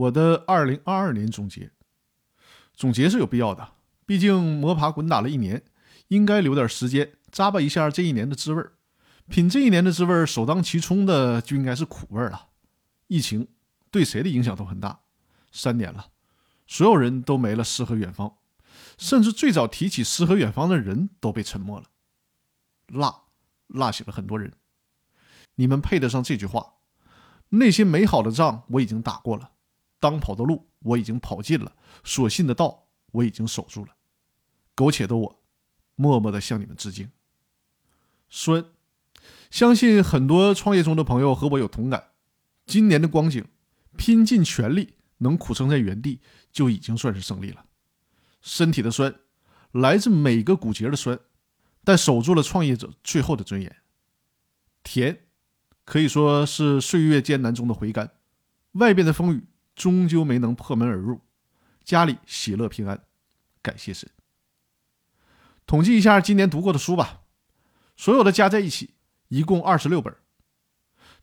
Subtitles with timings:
[0.00, 1.72] 我的二零二二年总结，
[2.72, 3.72] 总结是有必要的，
[4.06, 5.62] 毕竟摸爬滚打了一年，
[6.08, 8.72] 应该留点时间咂巴一下这一年的滋味儿。
[9.28, 12.48] 品这一年的滋味儿，首当其冲的就应该是苦味儿了。
[13.08, 13.46] 疫情
[13.90, 15.00] 对谁的影响都很大，
[15.52, 16.06] 三年了，
[16.66, 18.38] 所有人都没了诗和远方，
[18.96, 21.86] 甚至最早提起诗和远方的人都被沉默了，
[22.86, 23.24] 辣
[23.66, 24.50] 辣醒了很多人。
[25.56, 26.76] 你们配得上这句话？
[27.50, 29.50] 那些美好的仗我已经打过了，
[30.00, 33.94] 当跑的路我已经跑尽了，所信的道我已经守住了。
[34.74, 35.42] 苟且的我，
[35.94, 37.08] 默默的向你们致敬。
[38.28, 38.64] 酸。
[39.50, 42.12] 相信很多创业中的朋友和我有同感。
[42.66, 43.44] 今年的光景，
[43.96, 46.20] 拼尽全力能苦撑在原地，
[46.52, 47.66] 就已经算是胜利了。
[48.40, 49.14] 身体的酸，
[49.72, 51.18] 来自每个骨节的酸，
[51.84, 53.76] 但守住了创业者最后的尊严。
[54.84, 55.26] 甜，
[55.84, 58.12] 可以说是岁月艰难中的回甘。
[58.72, 61.20] 外边的风雨终究没能破门而入，
[61.84, 63.04] 家里喜乐平安，
[63.62, 64.08] 感谢神。
[65.66, 67.22] 统计一下今年读过的书吧，
[67.96, 68.94] 所有的加在一起。
[69.28, 70.12] 一共二十六本。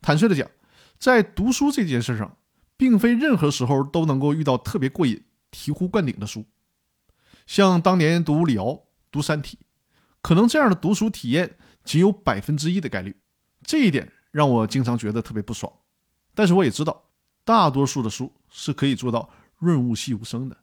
[0.00, 0.48] 坦率的讲，
[0.96, 2.38] 在读书这件事上，
[2.76, 6.46] 并非任何时候都能够遇到特别过瘾、醍醐灌顶的书。
[7.48, 9.58] 像当年读李敖、读《三体》，
[10.22, 13.20] 可能这样的读书体验仅有百分之一的概率。
[13.64, 15.72] 这一点让我经常觉得特别不爽。
[16.32, 17.05] 但是我也知道，
[17.46, 20.56] 大多数的书是可以做到润物细无声的。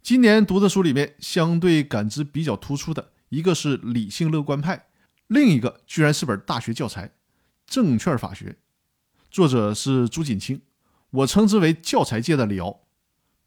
[0.00, 4.76] 今年读的书里面，相对感知比较突出的一个是《理性乐观派》。
[5.26, 7.08] 另一个居然是本大学教材，
[7.66, 8.50] 《证券法学》，
[9.28, 10.62] 作者是朱锦清，
[11.10, 12.82] 我称之为教材界的李敖。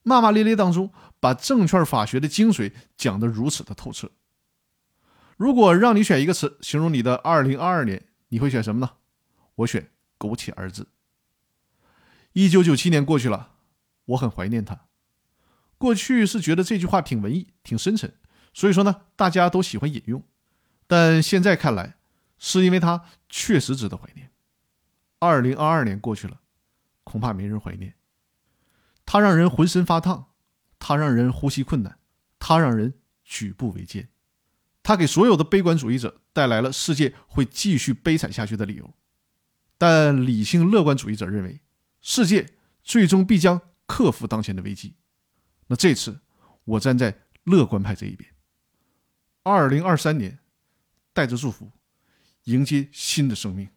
[0.03, 4.11] 骂骂咧咧当中，把证券法学的精髓讲得如此的透彻。
[5.37, 8.91] 如果让你选一个词形容你的2022年，你会选什么呢？
[9.55, 10.89] 我选“苟且”二字。
[12.39, 13.55] 一九九七年过去了，
[14.05, 14.85] 我很怀念它。
[15.77, 18.13] 过去是觉得这句话挺文艺、挺深沉，
[18.53, 20.23] 所以说呢，大家都喜欢引用。
[20.87, 21.97] 但现在看来，
[22.37, 24.31] 是因为它确实值得怀念。
[25.19, 26.39] 二零二二年过去了，
[27.03, 27.95] 恐怕没人怀念。
[29.05, 30.27] 它让人浑身发烫，
[30.79, 31.99] 它让人呼吸困难，
[32.39, 32.93] 它让人
[33.25, 34.07] 举步维艰，
[34.81, 38.93] 它给所有的悲观主义者带来了世界会继续悲惨下去的理由。
[39.77, 41.59] 但理性乐观主义者认为，
[42.01, 44.95] 世界最终必将克服当前的危机。
[45.67, 46.19] 那这次，
[46.63, 48.29] 我站在乐观派这一边。
[49.43, 50.39] 二零二三年。
[51.11, 51.69] 带着祝福，
[52.45, 53.67] 迎接新的生命。